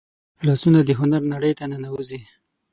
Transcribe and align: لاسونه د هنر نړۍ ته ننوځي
لاسونه 0.47 0.79
د 0.83 0.89
هنر 0.99 1.21
نړۍ 1.33 1.53
ته 1.59 1.65
ننوځي 1.71 2.21